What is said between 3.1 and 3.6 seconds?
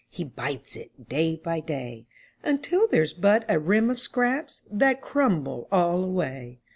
but a